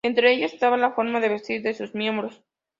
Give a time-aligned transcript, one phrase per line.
[0.03, 2.41] Entre ellas estaba la forma de vestir de sus miembros.